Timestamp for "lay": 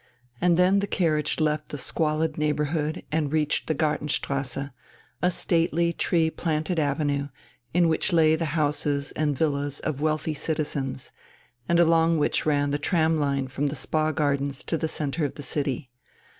8.11-8.35